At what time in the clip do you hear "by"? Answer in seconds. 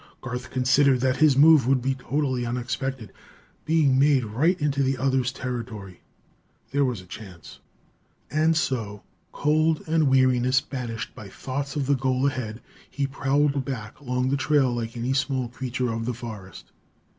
11.13-11.27